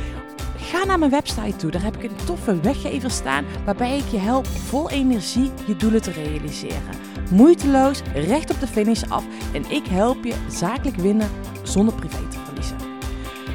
Ga 0.57 0.85
naar 0.85 0.99
mijn 0.99 1.11
website 1.11 1.57
toe. 1.57 1.71
Daar 1.71 1.83
heb 1.83 1.97
ik 1.97 2.03
een 2.11 2.25
toffe 2.25 2.61
weggever 2.61 3.11
staan 3.11 3.45
waarbij 3.65 3.97
ik 3.97 4.09
je 4.11 4.19
help 4.19 4.47
vol 4.47 4.91
energie 4.91 5.51
je 5.67 5.77
doelen 5.77 6.03
te 6.03 6.11
realiseren. 6.11 6.95
Moeiteloos, 7.31 8.03
recht 8.15 8.51
op 8.51 8.61
de 8.61 8.67
finish 8.67 9.03
af 9.09 9.25
en 9.53 9.71
ik 9.71 9.87
help 9.87 10.25
je 10.25 10.35
zakelijk 10.49 10.97
winnen 10.97 11.31
zonder 11.63 11.95
privé. 11.95 12.34